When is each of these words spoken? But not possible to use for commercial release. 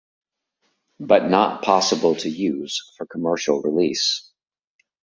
But 0.99 1.29
not 1.29 1.61
possible 1.61 2.15
to 2.15 2.27
use 2.27 2.91
for 2.97 3.05
commercial 3.05 3.61
release. 3.61 4.31